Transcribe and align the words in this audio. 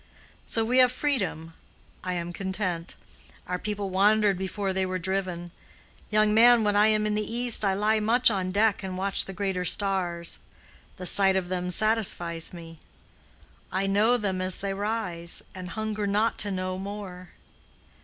So 0.47 0.65
we 0.65 0.79
have 0.79 0.91
freedom, 0.91 1.53
I 2.03 2.13
am 2.13 2.33
content. 2.33 2.95
Our 3.45 3.59
people 3.59 3.91
wandered 3.91 4.35
before 4.35 4.73
they 4.73 4.83
were 4.83 4.97
driven. 4.97 5.51
Young 6.09 6.33
man 6.33 6.63
when 6.63 6.75
I 6.75 6.87
am 6.87 7.05
in 7.05 7.13
the 7.13 7.31
East, 7.31 7.63
I 7.63 7.75
lie 7.75 7.99
much 7.99 8.31
on 8.31 8.49
deck 8.51 8.81
and 8.81 8.97
watch 8.97 9.25
the 9.25 9.31
greater 9.31 9.63
stars. 9.63 10.39
The 10.97 11.05
sight 11.05 11.35
of 11.35 11.49
them 11.49 11.69
satisfies 11.69 12.51
me. 12.51 12.79
I 13.71 13.85
know 13.85 14.17
them 14.17 14.41
as 14.41 14.57
they 14.61 14.73
rise, 14.73 15.43
and 15.53 15.69
hunger 15.69 16.07
not 16.07 16.39
to 16.39 16.49
know 16.49 16.79
more. 16.79 17.29